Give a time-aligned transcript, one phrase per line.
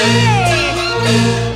[0.00, 1.47] Hey!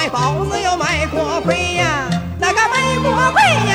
[0.00, 3.69] 卖包子要卖锅盔呀，那个卖锅盔。